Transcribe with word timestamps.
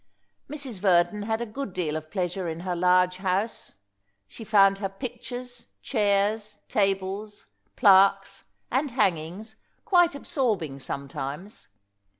Mrs. 0.49 0.79
Verdon 0.79 1.21
had 1.21 1.41
a 1.41 1.45
good 1.45 1.73
deal 1.73 1.95
of 1.95 2.09
pleasure 2.09 2.49
in 2.49 2.61
her 2.61 2.75
large 2.75 3.17
house. 3.17 3.75
She 4.27 4.43
found 4.43 4.79
her 4.79 4.89
pictures, 4.89 5.67
chairs, 5.83 6.57
tables, 6.67 7.45
plaques, 7.75 8.43
and 8.71 8.89
hangings 8.89 9.57
quite 9.85 10.15
absorbing 10.15 10.79
sometimes. 10.79 11.67